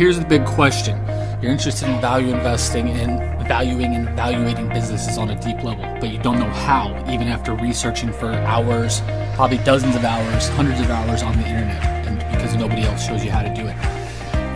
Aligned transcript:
here's 0.00 0.18
the 0.18 0.24
big 0.24 0.46
question. 0.46 0.96
You're 1.42 1.52
interested 1.52 1.86
in 1.86 2.00
value 2.00 2.32
investing 2.32 2.88
and 2.88 3.46
valuing 3.46 3.94
and 3.94 4.08
evaluating 4.08 4.70
businesses 4.70 5.18
on 5.18 5.28
a 5.28 5.38
deep 5.42 5.62
level, 5.62 5.84
but 6.00 6.08
you 6.08 6.16
don't 6.22 6.38
know 6.38 6.48
how, 6.48 6.88
even 7.06 7.28
after 7.28 7.54
researching 7.54 8.10
for 8.10 8.32
hours, 8.32 9.02
probably 9.34 9.58
dozens 9.58 9.94
of 9.94 10.02
hours, 10.02 10.48
hundreds 10.48 10.80
of 10.80 10.88
hours 10.88 11.22
on 11.22 11.36
the 11.36 11.46
internet, 11.46 11.84
and 12.06 12.18
because 12.34 12.56
nobody 12.56 12.80
else 12.80 13.06
shows 13.06 13.22
you 13.22 13.30
how 13.30 13.42
to 13.42 13.54
do 13.54 13.66
it. 13.66 13.76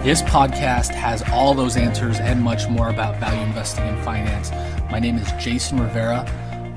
This 0.03 0.23
podcast 0.23 0.95
has 0.95 1.23
all 1.31 1.53
those 1.53 1.77
answers 1.77 2.21
and 2.21 2.41
much 2.41 2.67
more 2.71 2.89
about 2.89 3.21
value 3.21 3.43
investing 3.43 3.85
and 3.85 4.03
finance. 4.03 4.51
My 4.91 4.99
name 4.99 5.19
is 5.19 5.31
Jason 5.33 5.79
Rivera. 5.79 6.25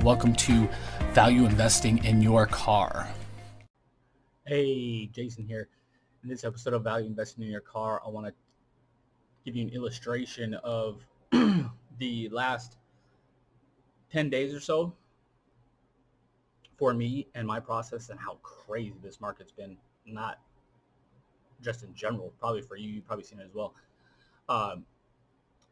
Welcome 0.04 0.34
to 0.34 0.68
Value 1.14 1.46
Investing 1.46 2.04
in 2.04 2.22
Your 2.22 2.46
Car. 2.46 3.08
Hey, 4.46 5.06
Jason 5.06 5.46
here. 5.46 5.70
In 6.22 6.28
this 6.28 6.44
episode 6.44 6.74
of 6.74 6.84
Value 6.84 7.06
Investing 7.06 7.46
in 7.46 7.50
Your 7.50 7.62
Car, 7.62 8.02
I 8.06 8.10
want 8.10 8.28
to 8.28 8.34
give 9.48 9.56
you 9.56 9.66
an 9.66 9.74
illustration 9.74 10.56
of 10.56 11.00
the 11.32 12.28
last 12.34 12.76
10 14.12 14.30
days 14.30 14.54
or 14.54 14.60
so 14.60 14.94
for 16.78 16.94
me 16.94 17.28
and 17.34 17.48
my 17.48 17.58
process 17.58 18.10
and 18.10 18.20
how 18.20 18.36
crazy 18.44 18.94
this 19.02 19.22
market's 19.22 19.54
been. 19.54 19.78
Not 20.06 20.40
just 21.62 21.84
in 21.84 21.96
general, 21.96 22.34
probably 22.40 22.62
for 22.62 22.76
you, 22.76 22.90
you've 22.90 23.06
probably 23.06 23.24
seen 23.24 23.40
it 23.40 23.46
as 23.46 23.54
well. 23.54 23.74
Um, 24.50 24.86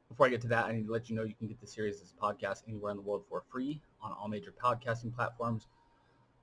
before 0.08 0.28
I 0.28 0.30
get 0.30 0.40
to 0.42 0.48
that, 0.48 0.68
I 0.68 0.72
need 0.72 0.86
to 0.86 0.92
let 0.94 1.10
you 1.10 1.16
know 1.18 1.24
you 1.24 1.36
can 1.36 1.48
get 1.48 1.60
the 1.60 1.68
series 1.68 2.02
as 2.02 2.14
a 2.18 2.22
podcast 2.26 2.64
anywhere 2.70 2.92
in 2.92 2.98
the 2.98 3.04
world 3.04 3.26
for 3.28 3.44
free 3.52 3.82
on 4.02 4.14
all 4.14 4.30
major 4.30 4.54
podcasting 4.54 5.14
platforms, 5.14 5.68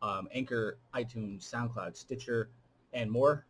um, 0.02 0.28
Anchor, 0.34 0.76
iTunes, 0.94 1.50
SoundCloud, 1.50 1.96
Stitcher, 1.96 2.50
and 2.92 3.10
more. 3.10 3.46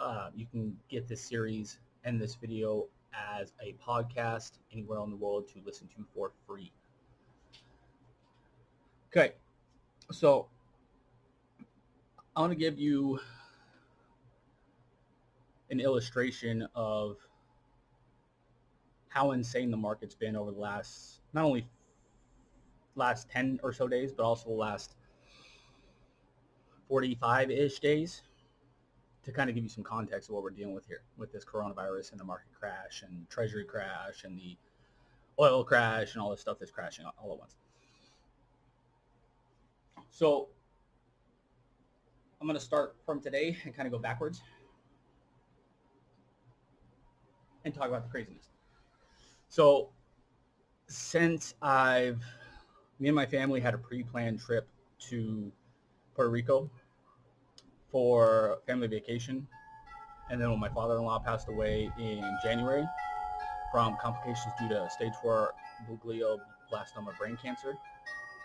Uh, 0.00 0.30
you 0.34 0.46
can 0.46 0.76
get 0.88 1.06
this 1.06 1.22
series 1.22 1.78
and 2.04 2.20
this 2.20 2.34
video 2.34 2.88
as 3.14 3.52
a 3.60 3.74
podcast 3.86 4.52
anywhere 4.72 5.00
in 5.02 5.10
the 5.10 5.16
world 5.16 5.48
to 5.48 5.60
listen 5.64 5.88
to 5.88 6.04
for 6.14 6.32
free. 6.46 6.72
Okay, 9.08 9.32
so 10.10 10.48
I 12.34 12.40
want 12.40 12.52
to 12.52 12.58
give 12.58 12.78
you 12.78 13.20
an 15.70 15.80
illustration 15.80 16.66
of 16.74 17.16
how 19.08 19.32
insane 19.32 19.70
the 19.70 19.76
market's 19.76 20.14
been 20.14 20.36
over 20.36 20.50
the 20.50 20.58
last 20.58 21.20
not 21.34 21.44
only 21.44 21.66
last 22.94 23.28
10 23.30 23.60
or 23.62 23.72
so 23.72 23.86
days 23.86 24.12
but 24.12 24.22
also 24.22 24.48
the 24.48 24.54
last 24.54 24.94
45-ish 26.90 27.78
days 27.80 28.22
to 29.24 29.32
kind 29.32 29.48
of 29.48 29.54
give 29.54 29.62
you 29.62 29.70
some 29.70 29.84
context 29.84 30.28
of 30.28 30.34
what 30.34 30.42
we're 30.42 30.50
dealing 30.50 30.74
with 30.74 30.86
here 30.86 31.02
with 31.16 31.32
this 31.32 31.44
coronavirus 31.44 32.12
and 32.12 32.20
the 32.20 32.24
market 32.24 32.48
crash 32.58 33.04
and 33.06 33.28
treasury 33.30 33.64
crash 33.64 34.24
and 34.24 34.36
the 34.38 34.56
oil 35.38 35.62
crash 35.64 36.14
and 36.14 36.22
all 36.22 36.30
this 36.30 36.40
stuff 36.40 36.58
that's 36.58 36.70
crashing 36.70 37.04
all 37.04 37.32
at 37.32 37.38
once. 37.38 37.56
So 40.10 40.48
I'm 42.40 42.46
going 42.46 42.58
to 42.58 42.64
start 42.64 42.96
from 43.06 43.20
today 43.20 43.56
and 43.64 43.74
kind 43.74 43.86
of 43.86 43.92
go 43.92 43.98
backwards 43.98 44.42
and 47.64 47.72
talk 47.72 47.88
about 47.88 48.02
the 48.02 48.10
craziness. 48.10 48.48
So 49.48 49.90
since 50.88 51.54
I've, 51.62 52.20
me 52.98 53.08
and 53.08 53.16
my 53.16 53.26
family 53.26 53.60
had 53.60 53.74
a 53.74 53.78
pre-planned 53.78 54.40
trip 54.40 54.68
to 55.10 55.52
Puerto 56.14 56.30
Rico 56.30 56.70
for 57.92 58.58
family 58.66 58.88
vacation. 58.88 59.46
And 60.30 60.40
then 60.40 60.50
when 60.50 60.58
my 60.58 60.70
father-in-law 60.70 61.20
passed 61.20 61.48
away 61.48 61.90
in 61.98 62.24
January 62.42 62.84
from 63.70 63.96
complications 64.00 64.52
due 64.58 64.68
to 64.70 64.88
stage 64.90 65.12
four 65.22 65.52
glioblastoma 66.04 67.16
brain 67.18 67.38
cancer, 67.40 67.74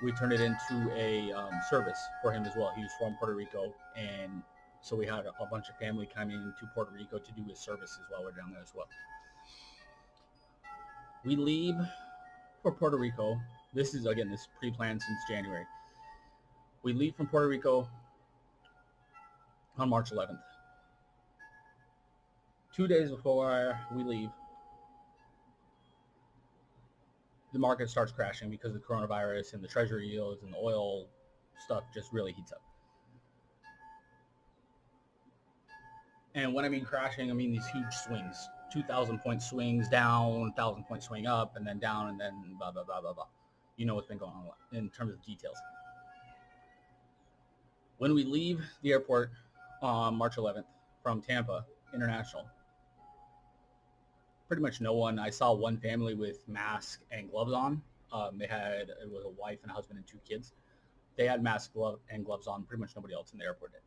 we 0.03 0.12
turned 0.12 0.34
it 0.34 0.41
into 0.41 0.91
a 0.96 1.31
um, 1.31 1.50
service 1.69 2.00
for 2.22 2.31
him 2.31 2.44
as 2.44 2.56
well. 2.56 2.72
He 2.75 2.84
was 2.84 2.91
from 3.00 3.16
Puerto 3.16 3.35
Rico, 3.35 3.74
and 3.96 4.44
so 4.81 4.96
we 4.96 5.06
had 5.06 5.25
a, 5.25 5.46
bunch 5.50 5.69
of 5.69 5.78
family 5.78 6.08
coming 6.14 6.53
to 6.59 6.66
Puerto 6.75 6.91
Rico 6.94 7.18
to 7.18 7.31
do 7.31 7.44
his 7.47 7.59
services 7.59 8.00
while 8.09 8.24
we're 8.24 8.31
down 8.31 8.52
there 8.52 8.62
as 8.62 8.74
well. 8.75 8.88
We 11.25 11.35
leave 11.35 11.75
for 12.62 12.72
Puerto 12.72 12.97
Rico. 12.97 13.40
This 13.74 13.96
is, 13.96 14.06
again, 14.06 14.29
this 14.29 14.47
pre-planned 14.59 15.02
since 15.02 15.19
January. 15.28 15.66
We 16.84 16.94
leave 16.94 17.16
from 17.16 17.28
Puerto 17.28 17.47
Rico 17.47 17.90
on 19.78 19.90
March 19.90 20.12
11th. 20.12 20.40
Two 22.74 22.88
days 22.88 23.10
before 23.10 23.80
we 23.96 24.04
leave, 24.04 24.30
the 27.54 27.60
market 27.60 27.90
starts 27.90 28.12
crashing 28.12 28.50
because 28.50 28.76
of 28.76 28.82
the 28.82 28.88
coronavirus 28.88 29.54
and 29.54 29.64
the 29.64 29.68
treasury 29.68 30.08
yields 30.08 30.44
and 30.44 30.54
the 30.54 30.58
oil 30.58 31.08
stuff 31.66 31.84
just 31.94 32.12
really 32.14 32.32
heats 32.32 32.52
up. 32.52 32.62
And 36.36 36.54
when 36.54 36.66
I 36.66 36.70
mean 36.70 36.86
crashing, 36.86 37.32
I 37.32 37.34
mean 37.34 37.52
these 37.52 37.66
huge 37.68 37.94
swings. 38.06 38.50
2,000 38.72 39.20
point 39.20 39.42
swings 39.42 39.88
down, 39.90 40.42
1,000 40.42 40.84
point 40.84 41.02
swing 41.02 41.26
up, 41.26 41.56
and 41.56 41.66
then 41.66 41.80
down, 41.80 42.09
and 42.09 42.20
then 42.20 42.34
blah, 42.59 42.70
blah, 42.70 42.84
blah, 42.84 43.02
blah, 43.02 43.14
blah. 43.14 43.26
You 43.78 43.86
know 43.86 43.96
what's 43.96 44.08
been 44.08 44.18
going 44.18 44.34
on 44.34 44.78
in 44.78 44.90
terms 44.90 45.14
of 45.14 45.26
details. 45.26 45.58
When 47.98 48.14
we 48.14 48.24
leave 48.24 48.64
the 48.84 48.92
airport 48.92 49.32
on 49.82 50.16
March 50.16 50.36
11th 50.36 50.66
from 51.04 51.22
Tampa 51.22 51.66
International, 51.94 52.46
pretty 54.48 54.62
much 54.62 54.82
no 54.82 54.94
one. 54.94 55.20
I 55.20 55.30
saw 55.30 55.54
one 55.54 55.78
family 55.78 56.14
with 56.14 56.48
mask 56.48 57.02
and 57.12 57.30
gloves 57.30 57.54
on. 57.54 57.82
Um, 58.12 58.38
they 58.38 58.48
had, 58.48 58.90
it 58.90 59.12
was 59.12 59.24
a 59.26 59.30
wife 59.30 59.60
and 59.64 59.72
a 59.72 59.74
husband 59.74 59.98
and 59.98 60.08
two 60.08 60.20
kids. 60.28 60.54
They 61.18 61.28
had 61.28 61.42
mask 61.44 61.74
glove, 61.74 62.00
and 62.10 62.26
gloves 62.26 62.48
on. 62.48 62.64
Pretty 62.64 62.82
much 62.82 62.96
nobody 62.96 63.14
else 63.14 63.34
in 63.34 63.40
the 63.40 63.46
airport 63.46 63.74
did. 63.74 63.82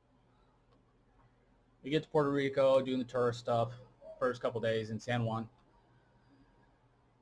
We 1.83 1.91
get 1.91 2.03
to 2.03 2.09
Puerto 2.09 2.31
Rico, 2.31 2.83
doing 2.83 2.99
the 2.99 3.05
tourist 3.05 3.39
stuff, 3.39 3.73
first 4.19 4.43
couple 4.43 4.61
days 4.61 4.91
in 4.91 5.01
San 5.01 5.25
Juan. 5.25 5.49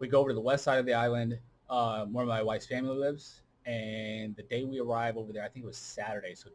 We 0.00 0.08
go 0.08 0.20
over 0.20 0.30
to 0.30 0.34
the 0.34 0.40
west 0.40 0.64
side 0.64 0.78
of 0.78 0.86
the 0.86 0.94
island 0.94 1.38
uh, 1.70 2.06
where 2.06 2.26
my 2.26 2.42
wife's 2.42 2.66
family 2.66 2.96
lives. 2.96 3.42
And 3.66 4.34
the 4.34 4.42
day 4.44 4.64
we 4.64 4.80
arrive 4.80 5.16
over 5.16 5.32
there, 5.32 5.44
I 5.44 5.48
think 5.48 5.64
it 5.64 5.66
was 5.66 5.76
Saturday. 5.76 6.34
So 6.34 6.48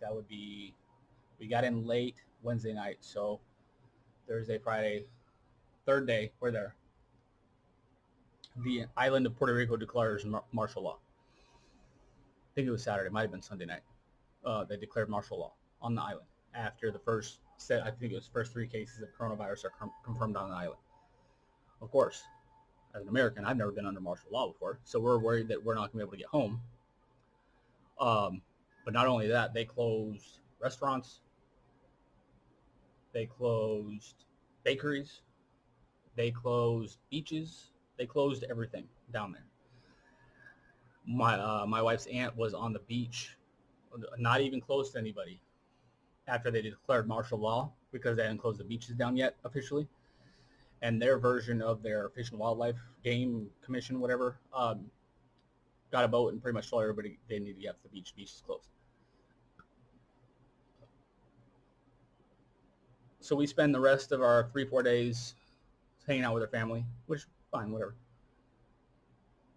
that 0.00 0.14
would 0.14 0.26
be, 0.26 0.74
we 1.38 1.46
got 1.46 1.64
in 1.64 1.86
late 1.86 2.16
Wednesday 2.42 2.72
night. 2.72 2.98
So 3.00 3.40
Thursday, 4.28 4.58
Friday, 4.58 5.04
third 5.84 6.06
day, 6.06 6.32
we're 6.40 6.50
there. 6.50 6.74
The 8.64 8.86
island 8.96 9.26
of 9.26 9.36
Puerto 9.36 9.54
Rico 9.54 9.76
declares 9.76 10.24
mar- 10.24 10.44
martial 10.52 10.82
law. 10.82 10.98
I 10.98 12.50
think 12.54 12.66
it 12.66 12.70
was 12.70 12.82
Saturday. 12.82 13.10
Might 13.10 13.22
have 13.22 13.30
been 13.30 13.42
Sunday 13.42 13.66
night. 13.66 13.82
Uh, 14.44 14.64
they 14.64 14.76
declared 14.76 15.08
martial 15.08 15.38
law 15.38 15.52
on 15.82 15.94
the 15.94 16.02
island 16.02 16.26
after 16.54 16.90
the 16.90 16.98
first 16.98 17.38
said 17.58 17.82
I 17.82 17.90
think 17.90 18.12
it 18.12 18.14
was 18.14 18.28
first 18.32 18.52
three 18.52 18.66
cases 18.66 19.02
of 19.02 19.08
coronavirus 19.18 19.66
are 19.66 19.72
com- 19.78 19.92
confirmed 20.04 20.36
on 20.36 20.50
the 20.50 20.56
island. 20.56 20.80
Of 21.80 21.90
course, 21.90 22.22
as 22.94 23.02
an 23.02 23.08
American, 23.08 23.44
I've 23.44 23.56
never 23.56 23.72
been 23.72 23.86
under 23.86 24.00
martial 24.00 24.30
law 24.30 24.48
before, 24.48 24.78
so 24.84 24.98
we're 25.00 25.18
worried 25.18 25.48
that 25.48 25.62
we're 25.62 25.74
not 25.74 25.92
going 25.92 25.92
to 25.92 25.96
be 25.98 26.02
able 26.02 26.12
to 26.12 26.16
get 26.18 26.26
home. 26.28 26.60
Um, 28.00 28.42
but 28.84 28.94
not 28.94 29.06
only 29.06 29.28
that, 29.28 29.52
they 29.52 29.64
closed 29.64 30.40
restaurants, 30.60 31.20
they 33.16 33.24
closed 33.24 34.26
bakeries, 34.62 35.22
they 36.16 36.30
closed 36.30 36.98
beaches, 37.10 37.70
they 37.96 38.04
closed 38.04 38.44
everything 38.50 38.84
down 39.10 39.32
there. 39.32 39.46
My 41.06 41.38
uh, 41.38 41.64
my 41.66 41.80
wife's 41.80 42.04
aunt 42.08 42.36
was 42.36 42.52
on 42.52 42.74
the 42.74 42.80
beach, 42.80 43.38
not 44.18 44.42
even 44.42 44.60
close 44.60 44.90
to 44.90 44.98
anybody 44.98 45.40
after 46.28 46.50
they 46.50 46.60
declared 46.60 47.08
martial 47.08 47.38
law 47.38 47.72
because 47.90 48.18
they 48.18 48.22
hadn't 48.24 48.36
closed 48.36 48.60
the 48.60 48.64
beaches 48.64 48.94
down 48.96 49.16
yet 49.16 49.34
officially. 49.46 49.88
And 50.82 51.00
their 51.00 51.18
version 51.18 51.62
of 51.62 51.82
their 51.82 52.10
Fish 52.10 52.32
and 52.32 52.38
Wildlife 52.38 52.76
Game 53.02 53.48
Commission, 53.64 53.98
whatever, 53.98 54.36
um, 54.52 54.90
got 55.90 56.04
a 56.04 56.08
boat 56.08 56.34
and 56.34 56.42
pretty 56.42 56.54
much 56.54 56.68
told 56.68 56.82
everybody 56.82 57.18
they 57.30 57.38
need 57.38 57.54
to 57.54 57.62
get 57.62 57.78
to 57.78 57.82
the 57.84 57.88
beach. 57.88 58.12
The 58.12 58.20
beach 58.20 58.32
is 58.34 58.42
closed. 58.44 58.68
So 63.26 63.34
we 63.34 63.48
spend 63.48 63.74
the 63.74 63.80
rest 63.80 64.12
of 64.12 64.22
our 64.22 64.48
three, 64.52 64.64
four 64.64 64.84
days 64.84 65.34
hanging 66.06 66.22
out 66.22 66.32
with 66.34 66.44
our 66.44 66.48
family, 66.48 66.84
which 67.06 67.22
fine, 67.50 67.72
whatever. 67.72 67.96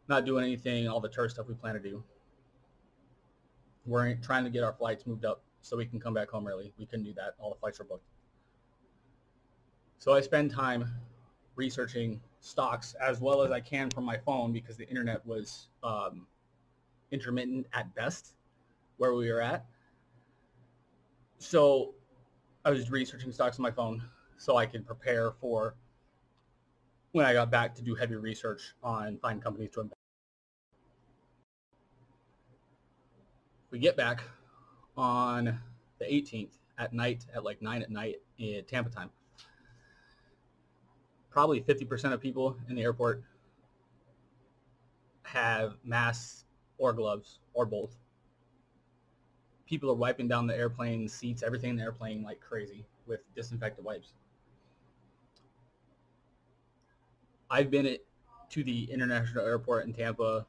Not 0.07 0.25
doing 0.25 0.44
anything, 0.44 0.88
all 0.88 1.00
the 1.00 1.07
tourist 1.07 1.36
stuff 1.36 1.48
we 1.48 1.54
plan 1.54 1.75
to 1.75 1.80
do. 1.80 2.04
We're 3.86 4.16
trying 4.16 4.44
to 4.45 4.50
get 4.50 4.63
our 4.63 4.74
flights 4.74 5.06
moved 5.06 5.24
up 5.24 5.44
so 5.62 5.77
we 5.77 5.86
can 5.86 6.00
come 6.00 6.16
back 6.16 6.31
home 6.31 6.48
early. 6.48 6.74
We 6.80 6.88
couldn't 6.88 7.06
do 7.06 7.13
that. 7.13 7.36
All 7.38 7.51
the 7.51 7.60
flights 7.60 7.80
are 7.80 7.83
booked. 7.83 8.07
So 10.00 10.16
I 10.16 10.21
spend 10.21 10.50
time 10.50 10.92
researching 11.56 12.19
stocks 12.39 12.95
as 13.00 13.21
well 13.21 13.44
as 13.44 13.51
I 13.51 13.60
can 13.60 13.92
from 13.92 14.04
my 14.04 14.18
phone 14.18 14.51
because 14.51 14.77
the 14.77 14.89
internet 14.89 15.24
was 15.27 15.68
um, 15.83 16.25
intermittent 17.12 17.68
at 17.74 17.94
best 17.94 18.30
where 18.98 19.13
we 19.13 19.31
were 19.31 19.44
at. 19.44 19.63
So 21.38 21.94
I 22.65 22.71
was 22.71 22.91
researching 22.91 23.31
stocks 23.31 23.57
on 23.57 23.63
my 23.63 23.71
phone 23.71 24.03
so 24.38 24.57
I 24.57 24.65
could 24.65 24.85
prepare 24.85 25.31
for 25.39 25.75
when 27.13 27.25
I 27.25 27.33
got 27.33 27.50
back 27.50 27.73
to 27.75 27.81
do 27.81 27.95
heavy 27.95 28.15
research 28.15 28.73
on 28.83 29.17
find 29.17 29.41
companies 29.41 29.71
to 29.71 29.81
invest. 29.81 29.95
We 33.71 33.79
get 33.79 33.95
back 33.95 34.23
on 34.97 35.59
the 36.00 36.06
18th 36.06 36.57
at 36.77 36.94
night 36.94 37.25
at 37.33 37.44
like 37.44 37.61
9 37.61 37.81
at 37.81 37.91
night 37.91 38.15
in 38.38 38.63
Tampa 38.65 38.89
time. 38.89 39.09
Probably 41.29 41.61
50% 41.61 42.11
of 42.11 42.19
people 42.19 42.57
in 42.67 42.75
the 42.75 42.81
airport 42.81 43.23
have 45.23 45.75
masks 45.83 46.45
or 46.77 46.91
gloves 46.94 47.39
or 47.53 47.65
both. 47.65 47.95
People 49.69 49.92
are 49.92 49.95
wiping 49.95 50.27
down 50.27 50.48
the 50.48 50.57
airplane 50.57 51.07
seats, 51.07 51.44
everything 51.44 51.69
in 51.69 51.75
the 51.75 51.83
airplane 51.83 52.24
like 52.24 52.39
crazy 52.39 52.88
with 53.06 53.19
disinfectant 53.36 53.86
wipes. 53.86 54.13
I've 57.51 57.69
been 57.69 57.86
at, 57.86 58.00
to 58.50 58.63
the 58.63 58.92
international 58.92 59.45
airport 59.45 59.86
in 59.86 59.94
Tampa 59.94 60.48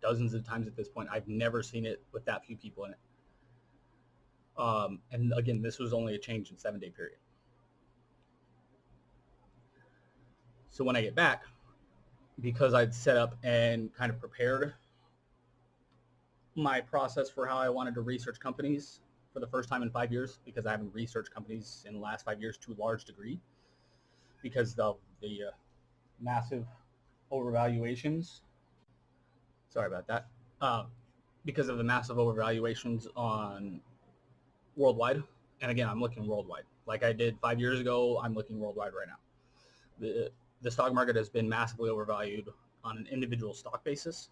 dozens 0.00 0.32
of 0.32 0.42
times 0.42 0.66
at 0.66 0.74
this 0.74 0.88
point. 0.88 1.10
I've 1.12 1.28
never 1.28 1.62
seen 1.62 1.84
it 1.84 2.02
with 2.12 2.24
that 2.24 2.46
few 2.46 2.56
people 2.56 2.86
in 2.86 2.92
it. 2.92 2.98
Um, 4.56 5.00
and 5.12 5.34
again, 5.36 5.60
this 5.60 5.78
was 5.78 5.92
only 5.92 6.14
a 6.14 6.18
change 6.18 6.50
in 6.50 6.56
seven 6.56 6.80
day 6.80 6.88
period. 6.88 7.18
So 10.70 10.82
when 10.82 10.96
I 10.96 11.02
get 11.02 11.14
back, 11.14 11.42
because 12.40 12.72
I'd 12.72 12.94
set 12.94 13.18
up 13.18 13.36
and 13.42 13.92
kind 13.92 14.10
of 14.10 14.18
prepared 14.18 14.72
my 16.54 16.80
process 16.80 17.30
for 17.30 17.46
how 17.46 17.58
I 17.58 17.68
wanted 17.68 17.94
to 17.94 18.00
research 18.00 18.40
companies 18.40 19.00
for 19.32 19.40
the 19.40 19.46
first 19.46 19.68
time 19.68 19.82
in 19.82 19.90
five 19.90 20.10
years, 20.10 20.38
because 20.44 20.66
I 20.66 20.72
haven't 20.72 20.92
researched 20.92 21.32
companies 21.32 21.84
in 21.86 21.94
the 21.94 22.00
last 22.00 22.24
five 22.24 22.40
years 22.40 22.56
to 22.58 22.72
a 22.72 22.76
large 22.80 23.04
degree, 23.04 23.40
because 24.42 24.78
of 24.78 24.96
the 25.20 25.44
uh, 25.48 25.50
massive 26.20 26.66
overvaluations. 27.30 28.40
Sorry 29.68 29.86
about 29.86 30.06
that. 30.08 30.26
Uh, 30.60 30.84
because 31.44 31.68
of 31.68 31.78
the 31.78 31.84
massive 31.84 32.16
overvaluations 32.16 33.06
on 33.16 33.80
worldwide. 34.76 35.22
And 35.62 35.70
again, 35.70 35.88
I'm 35.88 36.00
looking 36.00 36.26
worldwide. 36.26 36.64
Like 36.86 37.04
I 37.04 37.12
did 37.12 37.38
five 37.40 37.60
years 37.60 37.80
ago, 37.80 38.20
I'm 38.22 38.34
looking 38.34 38.58
worldwide 38.58 38.92
right 38.94 39.06
now. 39.06 39.18
The, 40.00 40.30
the 40.62 40.70
stock 40.70 40.92
market 40.92 41.16
has 41.16 41.28
been 41.28 41.48
massively 41.48 41.88
overvalued 41.88 42.48
on 42.82 42.96
an 42.96 43.06
individual 43.10 43.54
stock 43.54 43.84
basis 43.84 44.30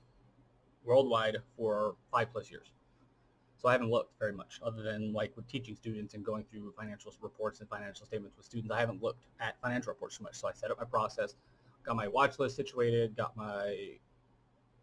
worldwide 0.89 1.37
for 1.57 1.95
five 2.11 2.33
plus 2.33 2.51
years. 2.51 2.73
So 3.59 3.69
I 3.69 3.73
haven't 3.73 3.91
looked 3.91 4.19
very 4.19 4.33
much 4.33 4.61
other 4.65 4.83
than 4.83 5.13
like 5.13 5.37
with 5.37 5.47
teaching 5.49 5.75
students 5.75 6.15
and 6.15 6.25
going 6.25 6.45
through 6.45 6.73
financial 6.79 7.13
reports 7.21 7.61
and 7.61 7.69
financial 7.69 8.07
statements 8.07 8.37
with 8.37 8.47
students. 8.47 8.73
I 8.73 8.81
haven't 8.81 9.03
looked 9.03 9.25
at 9.41 9.61
financial 9.61 9.93
reports 9.93 10.17
too 10.17 10.25
much. 10.25 10.37
So 10.37 10.49
I 10.49 10.53
set 10.53 10.71
up 10.71 10.79
my 10.79 10.85
process, 10.85 11.35
got 11.85 11.97
my 11.97 12.09
watch 12.09 12.39
list 12.39 12.57
situated, 12.57 13.17
got 13.17 13.37
my 13.37 13.97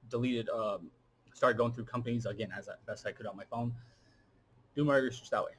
deleted, 0.10 0.50
um, 0.50 0.92
started 1.34 1.58
going 1.58 1.72
through 1.72 1.86
companies 1.86 2.26
again 2.26 2.50
as 2.56 2.70
best 2.86 3.08
I 3.08 3.12
could 3.12 3.26
on 3.26 3.38
my 3.38 3.46
phone. 3.46 3.74
Do 4.76 4.84
my 4.84 4.98
research 4.98 5.30
that 5.30 5.44
way. 5.44 5.52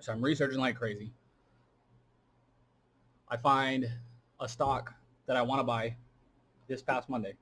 So 0.00 0.12
I'm 0.12 0.20
researching 0.20 0.58
like 0.58 0.76
crazy. 0.76 1.12
I 3.28 3.36
find 3.36 3.88
a 4.40 4.48
stock 4.48 4.92
that 5.26 5.36
I 5.36 5.42
want 5.42 5.60
to 5.60 5.64
buy 5.64 5.94
this 6.66 6.82
past 6.82 7.08
Monday. 7.08 7.34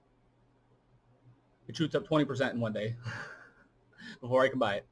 It 1.70 1.76
shoots 1.76 1.94
up 1.94 2.04
20% 2.04 2.52
in 2.52 2.58
one 2.58 2.72
day 2.72 2.96
before 4.20 4.42
I 4.42 4.48
can 4.48 4.58
buy 4.58 4.74
it. 4.74 4.86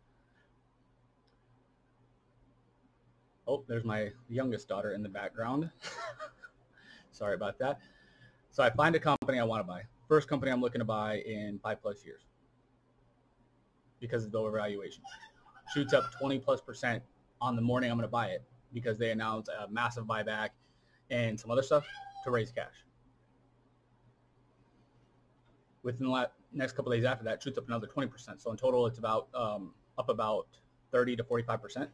Oh, 3.48 3.64
there's 3.66 3.82
my 3.82 4.10
youngest 4.28 4.68
daughter 4.68 4.92
in 4.92 5.02
the 5.02 5.08
background. 5.08 5.72
Sorry 7.10 7.34
about 7.34 7.58
that. 7.58 7.80
So 8.52 8.62
I 8.62 8.70
find 8.70 8.94
a 8.94 9.00
company 9.00 9.40
I 9.40 9.42
want 9.42 9.58
to 9.58 9.64
buy. 9.66 9.82
First 10.06 10.28
company 10.28 10.52
I'm 10.52 10.60
looking 10.60 10.78
to 10.78 10.84
buy 10.84 11.16
in 11.26 11.58
five 11.64 11.82
plus 11.82 12.04
years 12.04 12.22
because 13.98 14.24
of 14.24 14.30
the 14.30 14.38
overvaluation. 14.38 15.00
Shoots 15.74 15.92
up 15.92 16.12
20 16.16 16.38
plus 16.38 16.60
percent 16.60 17.02
on 17.40 17.56
the 17.56 17.62
morning 17.62 17.90
I'm 17.90 17.96
going 17.96 18.06
to 18.06 18.08
buy 18.08 18.28
it 18.28 18.44
because 18.72 18.98
they 18.98 19.10
announced 19.10 19.48
a 19.48 19.68
massive 19.68 20.04
buyback 20.04 20.50
and 21.10 21.40
some 21.40 21.50
other 21.50 21.62
stuff 21.62 21.88
to 22.22 22.30
raise 22.30 22.52
cash. 22.52 22.84
Within 25.82 26.06
the 26.06 26.28
next 26.52 26.72
couple 26.72 26.92
days 26.92 27.04
after 27.04 27.24
that, 27.24 27.42
shoots 27.42 27.58
up 27.58 27.66
another 27.66 27.86
20%. 27.86 28.40
So 28.40 28.50
in 28.50 28.56
total, 28.56 28.86
it's 28.86 28.98
about 28.98 29.28
um, 29.34 29.72
up 29.96 30.08
about 30.08 30.46
30 30.92 31.16
to 31.16 31.24
45% 31.24 31.88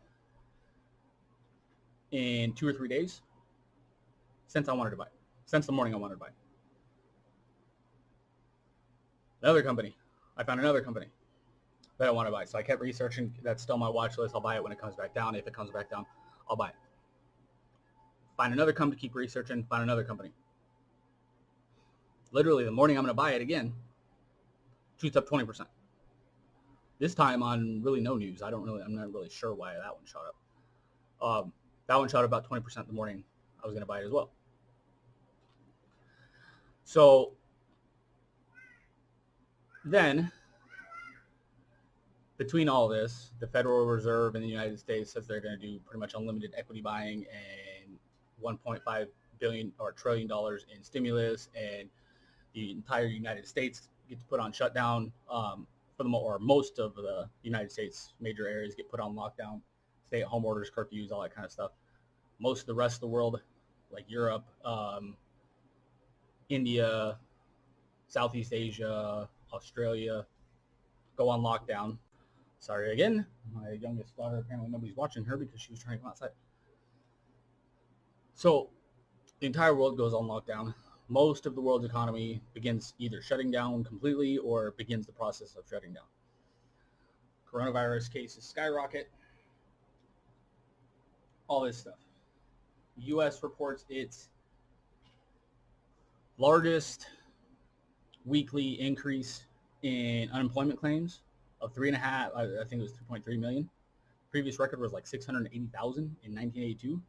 in 2.13 2.53
two 2.53 2.69
or 2.69 2.73
three 2.73 2.89
days 2.89 3.23
since 4.47 4.69
I 4.69 4.73
wanted 4.73 4.91
to 4.91 4.97
buy. 4.97 5.07
Since 5.47 5.67
the 5.67 5.73
morning 5.73 5.95
I 5.95 5.97
wanted 5.97 6.15
to 6.15 6.21
buy. 6.21 6.29
Another 9.43 9.63
company. 9.63 9.97
I 10.37 10.45
found 10.45 10.61
another 10.61 10.81
company 10.81 11.07
that 11.99 12.09
I 12.09 12.11
want 12.11 12.27
to 12.27 12.33
buy. 12.33 12.45
So 12.45 12.59
I 12.59 12.63
kept 12.63 12.81
researching. 12.81 13.33
That's 13.43 13.63
still 13.63 13.77
my 13.77 13.89
watch 13.89 14.17
list. 14.19 14.35
I'll 14.35 14.41
buy 14.41 14.57
it 14.57 14.63
when 14.63 14.73
it 14.73 14.81
comes 14.81 14.97
back 14.97 15.15
down. 15.15 15.35
If 15.35 15.47
it 15.47 15.53
comes 15.53 15.71
back 15.71 15.91
down, 15.91 16.07
I'll 16.49 16.57
buy 16.57 16.69
it. 16.69 16.75
Find 18.37 18.53
another 18.53 18.73
company, 18.73 18.97
to 18.97 19.01
keep 19.01 19.15
researching, 19.15 19.65
find 19.65 19.83
another 19.83 20.03
company. 20.03 20.31
Literally 22.33 22.65
the 22.65 22.73
morning 22.73 22.97
I'm 22.97 23.05
going 23.05 23.11
to 23.11 23.15
buy 23.15 23.33
it 23.33 23.43
again, 23.43 23.73
shoots 25.05 25.17
up 25.19 25.29
20%. 25.29 25.67
This 26.99 27.15
time 27.15 27.43
on 27.43 27.83
really 27.83 28.01
no 28.01 28.17
news. 28.17 28.43
I 28.43 28.51
don't 28.51 28.63
really, 28.63 28.81
I'm 28.83 28.95
not 28.95 29.13
really 29.13 29.29
sure 29.29 29.55
why 29.55 29.75
that 29.75 29.95
one 29.95 30.07
shot 30.07 30.23
up. 30.27 30.37
Um, 31.27 31.53
that 31.89 31.99
one 31.99 32.09
shot 32.09 32.25
about 32.25 32.49
20% 32.49 32.87
the 32.87 32.93
morning 32.95 33.23
I 33.63 33.67
was 33.67 33.75
going 33.75 33.83
to 33.83 33.87
buy 33.87 34.01
it 34.01 34.07
as 34.07 34.13
well. 34.13 34.31
So 36.85 37.33
then 39.85 40.33
between 42.39 42.71
all 42.71 42.89
this, 42.89 43.33
the 43.41 43.47
Federal 43.47 43.85
Reserve 43.85 44.37
in 44.37 44.43
the 44.43 44.49
United 44.49 44.79
States 44.79 45.13
says 45.13 45.27
they're 45.27 45.41
going 45.41 45.59
to 45.59 45.67
do 45.67 45.79
pretty 45.81 46.01
much 46.01 46.15
unlimited 46.15 46.55
equity 46.57 46.81
buying 46.81 47.27
and 47.83 47.99
1.5 48.43 49.07
billion 49.39 49.71
or 49.79 49.93
trillion 49.93 50.27
dollars 50.27 50.65
in 50.75 50.83
stimulus, 50.83 51.51
and 51.55 51.91
the 52.55 52.71
entire 52.71 53.07
United 53.07 53.47
States 53.47 53.89
gets 54.09 54.23
put 54.23 54.41
on 54.41 54.53
shutdown 54.53 55.13
um, 55.31 55.67
for 55.97 56.05
the 56.05 56.11
or 56.11 56.39
most 56.39 56.79
of 56.79 56.95
the 56.95 57.29
United 57.43 57.71
States 57.71 58.15
major 58.21 58.49
areas 58.49 58.75
get 58.75 58.91
put 58.91 59.01
on 59.01 59.15
lockdown, 59.15 59.61
stay-at-home 60.07 60.45
orders, 60.45 60.71
curfews, 60.75 61.11
all 61.13 61.23
that 61.23 61.35
kind 61.35 61.45
of 61.45 61.53
stuff. 61.53 61.73
Most 62.39 62.63
of 62.63 62.67
the 62.67 62.75
rest 62.75 62.97
of 62.97 63.01
the 63.01 63.09
world, 63.09 63.41
like 63.91 64.05
Europe, 64.09 64.45
um, 64.65 65.17
India, 66.49 67.19
Southeast 68.09 68.53
Asia, 68.53 69.29
Australia, 69.53 70.27
go 71.17 71.29
on 71.29 71.41
lockdown 71.41 71.99
Sorry 72.65 72.95
again. 72.95 73.27
My 73.53 73.73
youngest 73.73 74.17
daughter, 74.17 74.39
apparently 74.39 74.71
nobody's 74.71 74.97
watching 74.97 75.23
her 75.25 75.37
because 75.37 75.61
she 75.61 75.71
was 75.71 75.83
trying 75.83 75.99
to 75.99 76.03
come 76.03 76.11
outside. 76.11 76.31
So 78.33 78.71
the 79.39 79.47
entire 79.47 79.75
world 79.75 79.99
goes 79.99 80.15
on 80.15 80.25
lockdown. 80.25 80.75
Most 81.15 81.47
of 81.47 81.55
the 81.55 81.61
world's 81.61 81.85
economy 81.85 82.41
begins 82.55 82.93
either 82.99 83.23
shutting 83.23 83.49
down 83.49 83.85
completely 83.85 84.37
or 84.37 84.73
begins 84.73 85.07
the 85.07 85.13
process 85.13 85.55
of 85.55 85.63
shutting 85.71 85.93
down. 85.93 86.03
Coronavirus 87.49 88.13
cases 88.13 88.43
skyrocket. 88.43 89.09
All 91.47 91.61
this 91.61 91.79
stuff. 91.79 92.01
U.S. 92.97 93.45
reports 93.45 93.85
its 93.89 94.29
largest 96.37 97.07
weekly 98.25 98.81
increase 98.81 99.47
in 99.85 100.29
unemployment 100.33 100.81
claims 100.81 101.21
of 101.61 101.73
three 101.73 101.87
and 101.87 101.97
a 101.97 102.01
half. 102.01 102.33
I, 102.35 102.45
think 102.69 102.81
it 102.81 102.91
was 102.91 102.93
3.3 103.09 103.39
million. 103.39 103.71
Previous 104.33 104.59
record 104.59 104.81
was 104.81 104.93
like 104.93 105.07
680,000 105.07 106.03
in 106.03 106.07
1982, 106.35 107.01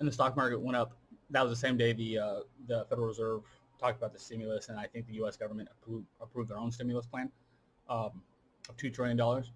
and 0.00 0.08
the 0.08 0.12
stock 0.12 0.36
market 0.36 0.60
went 0.60 0.76
up. 0.76 0.96
That 1.32 1.42
was 1.42 1.50
the 1.50 1.66
same 1.66 1.76
day 1.76 1.92
the 1.92 2.18
uh, 2.18 2.40
the 2.68 2.84
Federal 2.88 3.08
Reserve 3.08 3.42
talked 3.80 3.98
about 3.98 4.12
the 4.12 4.18
stimulus, 4.18 4.68
and 4.68 4.78
I 4.78 4.86
think 4.86 5.06
the 5.06 5.14
U.S. 5.14 5.36
government 5.36 5.68
approved, 5.72 6.06
approved 6.20 6.50
their 6.50 6.58
own 6.58 6.70
stimulus 6.70 7.06
plan 7.06 7.30
um, 7.88 8.22
of 8.68 8.76
two 8.76 8.90
trillion 8.90 9.16
dollars. 9.16 9.50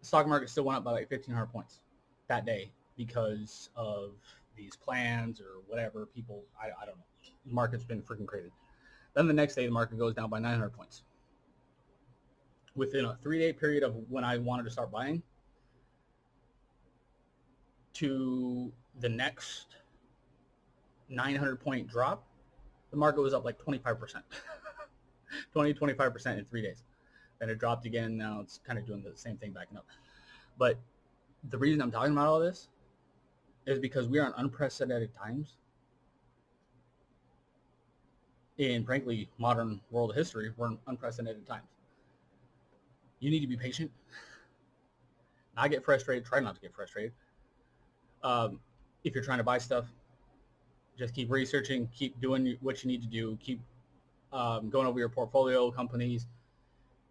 The 0.00 0.06
stock 0.06 0.28
market 0.28 0.48
still 0.50 0.64
went 0.64 0.78
up 0.78 0.84
by 0.84 0.92
like 0.92 1.10
1,500 1.10 1.46
points 1.46 1.80
that 2.28 2.46
day 2.46 2.70
because 2.96 3.70
of 3.74 4.12
these 4.56 4.76
plans 4.76 5.40
or 5.40 5.62
whatever. 5.66 6.06
People, 6.06 6.44
I, 6.60 6.66
I 6.66 6.86
don't 6.86 6.96
know. 6.96 7.04
The 7.44 7.52
market's 7.52 7.84
been 7.84 8.02
freaking 8.02 8.26
crazy. 8.26 8.52
Then 9.14 9.26
the 9.26 9.34
next 9.34 9.54
day, 9.54 9.66
the 9.66 9.72
market 9.72 9.98
goes 9.98 10.14
down 10.14 10.30
by 10.30 10.38
900 10.38 10.70
points 10.70 11.02
within 12.76 13.06
a 13.06 13.16
three 13.22 13.38
day 13.38 13.52
period 13.52 13.82
of 13.82 13.94
when 14.08 14.22
I 14.22 14.38
wanted 14.38 14.64
to 14.64 14.70
start 14.70 14.92
buying 14.92 15.22
to 17.94 18.70
the 19.00 19.08
next 19.08 19.76
900 21.08 21.60
point 21.60 21.88
drop, 21.88 22.24
the 22.90 22.96
market 22.96 23.20
was 23.20 23.34
up 23.34 23.44
like 23.44 23.58
25%, 23.58 24.22
20, 25.52 25.74
25% 25.74 26.38
in 26.38 26.44
three 26.46 26.62
days. 26.62 26.82
Then 27.38 27.50
it 27.50 27.58
dropped 27.58 27.84
again. 27.86 28.16
Now 28.16 28.40
it's 28.40 28.60
kind 28.66 28.78
of 28.78 28.86
doing 28.86 29.02
the 29.02 29.16
same 29.16 29.36
thing 29.36 29.52
backing 29.52 29.76
up. 29.76 29.86
But 30.58 30.78
the 31.50 31.58
reason 31.58 31.82
I'm 31.82 31.90
talking 31.90 32.12
about 32.12 32.28
all 32.28 32.40
this 32.40 32.68
is 33.66 33.78
because 33.78 34.08
we 34.08 34.18
are 34.18 34.26
in 34.26 34.32
unprecedented 34.36 35.14
times. 35.14 35.56
In 38.58 38.84
frankly, 38.84 39.28
modern 39.36 39.80
world 39.90 40.14
history, 40.14 40.50
we're 40.56 40.68
in 40.68 40.78
unprecedented 40.86 41.46
times. 41.46 41.66
You 43.20 43.30
need 43.30 43.40
to 43.40 43.46
be 43.46 43.56
patient. 43.56 43.90
Not 45.56 45.70
get 45.70 45.84
frustrated. 45.84 46.24
Try 46.24 46.40
not 46.40 46.54
to 46.54 46.60
get 46.60 46.74
frustrated. 46.74 47.12
Um, 48.22 48.60
if 49.06 49.14
you're 49.14 49.24
trying 49.24 49.38
to 49.38 49.44
buy 49.44 49.56
stuff, 49.56 49.86
just 50.98 51.14
keep 51.14 51.30
researching, 51.30 51.88
keep 51.94 52.20
doing 52.20 52.56
what 52.60 52.82
you 52.82 52.88
need 52.88 53.00
to 53.02 53.08
do, 53.08 53.38
keep 53.40 53.60
um, 54.32 54.68
going 54.68 54.86
over 54.86 54.98
your 54.98 55.08
portfolio 55.08 55.70
companies, 55.70 56.26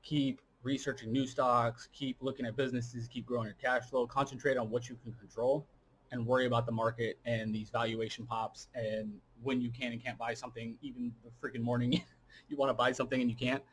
keep 0.04 0.42
researching 0.62 1.12
new 1.12 1.26
stocks, 1.26 1.88
keep 1.94 2.18
looking 2.20 2.46
at 2.46 2.58
businesses, 2.58 3.08
keep 3.08 3.26
growing 3.26 3.46
your 3.46 3.56
cash 3.62 3.90
flow, 3.90 4.06
concentrate 4.06 4.58
on 4.58 4.70
what 4.70 4.90
you 4.90 4.98
can 5.04 5.14
control 5.14 5.66
and 6.12 6.26
worry 6.26 6.46
about 6.46 6.66
the 6.66 6.72
market 6.72 7.18
and 7.26 7.56
these 7.56 7.70
valuation 7.70 8.26
pops 8.26 8.68
and 8.76 9.14
when 9.42 9.62
you 9.62 9.70
can 9.70 9.94
and 9.94 10.04
can't 10.04 10.18
buy 10.18 10.34
something, 10.34 10.76
even 10.82 11.14
the 11.24 11.30
freaking 11.42 11.62
morning 11.62 11.94
you 12.50 12.58
want 12.58 12.70
to 12.70 12.74
buy 12.74 12.92
something 12.92 13.22
and 13.22 13.30
you 13.30 13.38
can't. 13.38 13.64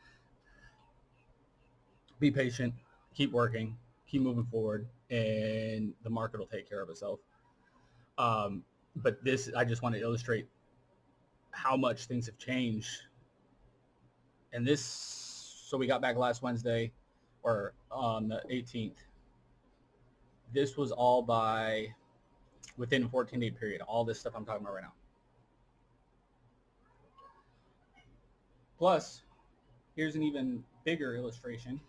Be 2.19 2.31
patient, 2.31 2.73
keep 3.13 3.33
working, 3.33 3.75
keep 4.07 4.21
moving 4.21 4.45
forward, 4.45 4.87
and 5.09 5.93
the 6.03 6.09
market 6.09 6.39
will 6.39 6.47
take 6.47 6.69
care 6.69 6.81
of 6.81 6.89
itself. 6.89 7.19
Um, 8.17 8.63
but 8.95 9.23
this, 9.23 9.49
I 9.55 9.65
just 9.65 9.81
want 9.81 9.95
to 9.95 10.01
illustrate 10.01 10.47
how 11.51 11.75
much 11.77 12.05
things 12.05 12.25
have 12.25 12.37
changed. 12.37 12.89
And 14.51 14.65
this, 14.65 14.81
so 15.67 15.77
we 15.77 15.87
got 15.87 16.01
back 16.01 16.15
last 16.15 16.41
Wednesday 16.41 16.91
or 17.41 17.73
on 17.91 18.27
the 18.27 18.41
18th. 18.51 18.97
This 20.53 20.77
was 20.77 20.91
all 20.91 21.21
by 21.21 21.87
within 22.77 23.03
a 23.03 23.09
14 23.09 23.39
day 23.39 23.49
period. 23.51 23.81
All 23.81 24.03
this 24.03 24.19
stuff 24.19 24.33
I'm 24.35 24.45
talking 24.45 24.61
about 24.61 24.75
right 24.75 24.83
now. 24.83 24.93
Plus, 28.77 29.21
here's 29.95 30.15
an 30.15 30.23
even 30.23 30.63
bigger 30.83 31.15
illustration. 31.15 31.79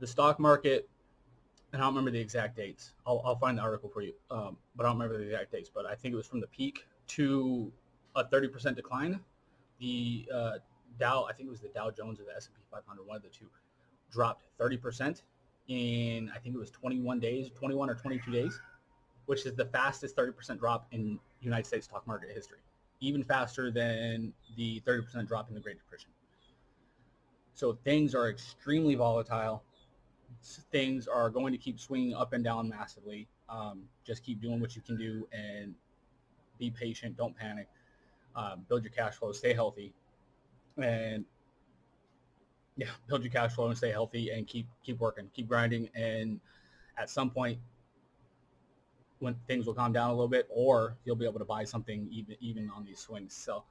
The 0.00 0.06
stock 0.06 0.38
market, 0.38 0.88
and 1.72 1.80
I 1.80 1.84
don't 1.84 1.94
remember 1.94 2.10
the 2.10 2.20
exact 2.20 2.56
dates. 2.56 2.92
I'll, 3.06 3.22
I'll 3.24 3.38
find 3.38 3.58
the 3.58 3.62
article 3.62 3.88
for 3.88 4.02
you, 4.02 4.12
um, 4.30 4.56
but 4.76 4.84
I 4.84 4.90
don't 4.90 4.98
remember 4.98 5.18
the 5.18 5.30
exact 5.30 5.52
dates. 5.52 5.70
But 5.72 5.86
I 5.86 5.94
think 5.94 6.12
it 6.12 6.16
was 6.16 6.26
from 6.26 6.40
the 6.40 6.46
peak 6.48 6.86
to 7.08 7.72
a 8.14 8.24
30% 8.24 8.76
decline. 8.76 9.20
The 9.80 10.26
uh, 10.32 10.52
Dow, 10.98 11.26
I 11.28 11.32
think 11.32 11.48
it 11.48 11.50
was 11.50 11.60
the 11.60 11.68
Dow 11.68 11.90
Jones 11.90 12.20
or 12.20 12.24
the 12.24 12.36
S&P 12.36 12.60
500, 12.70 13.06
one 13.06 13.16
of 13.16 13.22
the 13.22 13.28
two, 13.28 13.46
dropped 14.10 14.44
30% 14.60 15.22
in 15.68 16.30
I 16.34 16.38
think 16.38 16.54
it 16.54 16.58
was 16.58 16.70
21 16.70 17.20
days, 17.20 17.48
21 17.54 17.88
or 17.88 17.94
22 17.94 18.30
days 18.30 18.60
which 19.26 19.46
is 19.46 19.54
the 19.54 19.64
fastest 19.66 20.16
30% 20.16 20.58
drop 20.58 20.86
in 20.92 21.18
United 21.40 21.66
States 21.66 21.86
stock 21.86 22.06
market 22.06 22.30
history, 22.34 22.58
even 23.00 23.22
faster 23.22 23.70
than 23.70 24.32
the 24.56 24.80
30% 24.86 25.26
drop 25.26 25.48
in 25.48 25.54
the 25.54 25.60
Great 25.60 25.78
Depression. 25.78 26.10
So 27.54 27.78
things 27.84 28.14
are 28.14 28.28
extremely 28.28 28.94
volatile. 28.94 29.62
Things 30.70 31.06
are 31.06 31.30
going 31.30 31.52
to 31.52 31.58
keep 31.58 31.78
swinging 31.78 32.14
up 32.14 32.32
and 32.32 32.42
down 32.42 32.68
massively. 32.68 33.28
Um, 33.48 33.84
just 34.04 34.24
keep 34.24 34.40
doing 34.40 34.60
what 34.60 34.74
you 34.74 34.82
can 34.82 34.96
do 34.96 35.28
and 35.32 35.74
be 36.58 36.70
patient. 36.70 37.16
Don't 37.16 37.36
panic. 37.36 37.68
Um, 38.34 38.64
build 38.68 38.82
your 38.82 38.92
cash 38.92 39.14
flow. 39.14 39.32
Stay 39.32 39.52
healthy, 39.52 39.92
and 40.78 41.24
yeah, 42.76 42.88
build 43.06 43.22
your 43.22 43.30
cash 43.30 43.52
flow 43.52 43.66
and 43.68 43.76
stay 43.76 43.90
healthy 43.90 44.30
and 44.30 44.46
keep 44.46 44.66
keep 44.82 44.98
working, 44.98 45.28
keep 45.34 45.48
grinding. 45.48 45.88
And 45.94 46.40
at 46.96 47.10
some 47.10 47.30
point, 47.30 47.58
when 49.18 49.36
things 49.46 49.66
will 49.66 49.74
calm 49.74 49.92
down 49.92 50.10
a 50.10 50.12
little 50.12 50.28
bit, 50.28 50.48
or 50.50 50.96
you'll 51.04 51.16
be 51.16 51.26
able 51.26 51.38
to 51.38 51.44
buy 51.44 51.64
something 51.64 52.08
even 52.10 52.36
even 52.40 52.70
on 52.74 52.84
these 52.84 52.98
swings. 52.98 53.34
So 53.34 53.64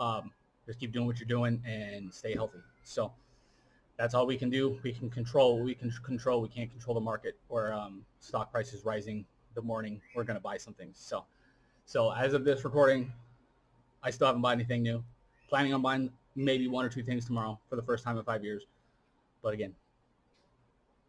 um, 0.00 0.32
just 0.66 0.80
keep 0.80 0.92
doing 0.92 1.06
what 1.06 1.18
you're 1.18 1.28
doing 1.28 1.62
and 1.66 2.12
stay 2.12 2.34
healthy. 2.34 2.58
So 2.82 3.12
that's 4.00 4.14
all 4.14 4.26
we 4.26 4.38
can 4.38 4.48
do. 4.48 4.78
We 4.82 4.92
can 4.92 5.10
control 5.10 5.56
what 5.56 5.66
we 5.66 5.74
can 5.74 5.92
control. 6.02 6.40
We 6.40 6.48
can't 6.48 6.70
control 6.70 6.94
the 6.94 7.02
market 7.02 7.36
or 7.50 7.70
um, 7.74 8.02
stock 8.20 8.50
prices 8.50 8.82
rising 8.82 9.26
the 9.54 9.60
morning 9.60 10.00
we're 10.14 10.24
going 10.24 10.38
to 10.38 10.42
buy 10.42 10.56
something. 10.56 10.88
So 10.94 11.24
so 11.84 12.10
as 12.10 12.32
of 12.32 12.44
this 12.44 12.64
recording, 12.64 13.12
I 14.02 14.10
still 14.10 14.28
haven't 14.28 14.40
bought 14.40 14.54
anything 14.54 14.82
new. 14.82 15.04
Planning 15.50 15.74
on 15.74 15.82
buying 15.82 16.10
maybe 16.34 16.66
one 16.66 16.82
or 16.84 16.88
two 16.88 17.02
things 17.02 17.26
tomorrow 17.26 17.58
for 17.68 17.76
the 17.76 17.82
first 17.82 18.02
time 18.02 18.16
in 18.16 18.24
five 18.24 18.42
years. 18.42 18.64
But 19.42 19.52
again, 19.52 19.74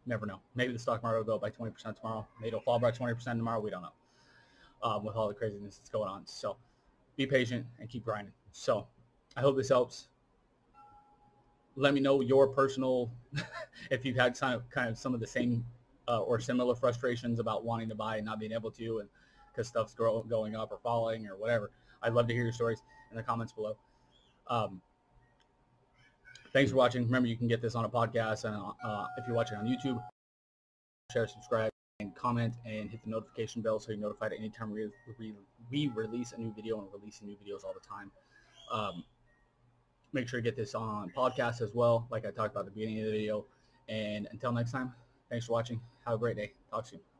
never 0.04 0.26
know. 0.26 0.40
Maybe 0.54 0.74
the 0.74 0.78
stock 0.78 1.02
market 1.02 1.18
will 1.18 1.24
go 1.24 1.34
up 1.36 1.40
by 1.40 1.50
20% 1.50 1.96
tomorrow. 1.96 2.26
Maybe 2.40 2.48
it'll 2.48 2.60
fall 2.60 2.78
by 2.78 2.90
20% 2.90 3.22
tomorrow. 3.24 3.60
We 3.60 3.70
don't 3.70 3.82
know 3.82 3.92
um, 4.82 5.04
with 5.04 5.16
all 5.16 5.28
the 5.28 5.34
craziness 5.34 5.78
that's 5.78 5.88
going 5.88 6.08
on. 6.10 6.26
So 6.26 6.56
be 7.16 7.26
patient 7.26 7.64
and 7.80 7.88
keep 7.88 8.04
grinding. 8.04 8.34
So 8.50 8.86
I 9.36 9.40
hope 9.40 9.56
this 9.56 9.70
helps. 9.70 10.08
Let 11.76 11.94
me 11.94 12.00
know 12.00 12.20
your 12.20 12.48
personal, 12.48 13.10
if 13.90 14.04
you've 14.04 14.16
had 14.16 14.38
kind 14.38 14.54
of, 14.54 14.68
kind 14.70 14.90
of 14.90 14.98
some 14.98 15.14
of 15.14 15.20
the 15.20 15.26
same 15.26 15.64
uh, 16.08 16.20
or 16.20 16.38
similar 16.40 16.74
frustrations 16.74 17.38
about 17.38 17.64
wanting 17.64 17.88
to 17.88 17.94
buy 17.94 18.16
and 18.16 18.26
not 18.26 18.38
being 18.38 18.52
able 18.52 18.70
to 18.72 18.98
and 18.98 19.08
because 19.50 19.68
stuff's 19.68 19.94
grow, 19.94 20.22
going 20.22 20.54
up 20.54 20.70
or 20.70 20.78
falling 20.82 21.26
or 21.26 21.36
whatever. 21.36 21.70
I'd 22.02 22.14
love 22.14 22.26
to 22.28 22.34
hear 22.34 22.42
your 22.44 22.52
stories 22.52 22.82
in 23.10 23.16
the 23.16 23.22
comments 23.22 23.52
below. 23.52 23.76
Um, 24.48 24.80
Thanks 26.52 26.70
for 26.70 26.76
watching. 26.76 27.04
Remember, 27.04 27.28
you 27.28 27.36
can 27.36 27.48
get 27.48 27.62
this 27.62 27.74
on 27.74 27.86
a 27.86 27.88
podcast, 27.88 28.44
and 28.44 28.54
uh, 28.84 29.06
if 29.16 29.26
you're 29.26 29.34
watching 29.34 29.56
on 29.56 29.66
YouTube, 29.66 30.02
share, 31.10 31.26
subscribe, 31.26 31.70
and 31.98 32.14
comment, 32.14 32.54
and 32.66 32.90
hit 32.90 33.02
the 33.02 33.08
notification 33.08 33.62
bell 33.62 33.80
so 33.80 33.90
you're 33.90 33.98
notified 33.98 34.32
anytime 34.34 34.70
we, 34.70 34.90
we, 35.18 35.32
we 35.70 35.88
release 35.94 36.32
a 36.32 36.38
new 36.38 36.52
video 36.54 36.78
and 36.78 36.88
releasing 36.92 37.26
new 37.26 37.36
videos 37.36 37.64
all 37.64 37.72
the 37.72 37.80
time. 37.88 38.10
Um, 38.70 39.02
make 40.12 40.28
sure 40.28 40.40
to 40.40 40.44
get 40.44 40.56
this 40.56 40.74
on 40.74 41.10
podcast 41.16 41.60
as 41.60 41.70
well, 41.74 42.06
like 42.10 42.24
I 42.26 42.30
talked 42.30 42.54
about 42.54 42.60
at 42.60 42.66
the 42.66 42.72
beginning 42.72 43.00
of 43.00 43.06
the 43.06 43.12
video. 43.12 43.44
And 43.88 44.28
until 44.32 44.52
next 44.52 44.72
time, 44.72 44.94
thanks 45.30 45.46
for 45.46 45.52
watching. 45.52 45.80
Have 46.06 46.14
a 46.14 46.18
great 46.18 46.36
day. 46.36 46.52
Talk 46.70 46.86
soon. 46.86 47.11